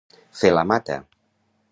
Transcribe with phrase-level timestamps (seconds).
[0.39, 0.97] Fer la mata.